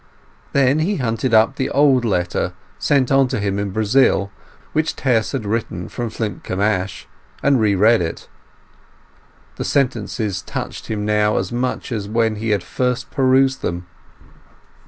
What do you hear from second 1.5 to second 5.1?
the old letter sent on to him in Brazil, which